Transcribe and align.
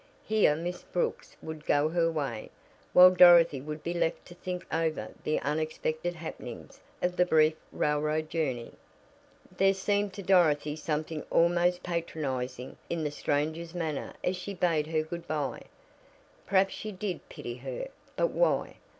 Here 0.25 0.55
Miss 0.55 0.81
Brooks 0.81 1.37
would 1.43 1.63
go 1.63 1.87
her 1.89 2.11
way, 2.11 2.49
while 2.91 3.11
Dorothy 3.11 3.61
would 3.61 3.83
be 3.83 3.93
left 3.93 4.25
to 4.25 4.33
think 4.33 4.65
over 4.73 5.09
the 5.23 5.39
unexpected 5.41 6.15
happenings 6.15 6.79
of 7.03 7.15
the 7.17 7.23
brief 7.27 7.53
railroad 7.71 8.27
journey. 8.27 8.71
There 9.55 9.75
seemed 9.75 10.13
to 10.13 10.23
Dorothy 10.23 10.75
something 10.75 11.21
almost 11.29 11.83
patronizing 11.83 12.77
in 12.89 13.03
the 13.03 13.11
stranger's 13.11 13.75
manner 13.75 14.15
as 14.23 14.35
she 14.35 14.55
bade 14.55 14.87
her 14.87 15.03
good 15.03 15.27
by. 15.27 15.65
Perhaps 16.47 16.73
she 16.73 16.91
did 16.91 17.29
pity 17.29 17.57
her 17.57 17.87
but 18.15 18.31
why? 18.31 18.77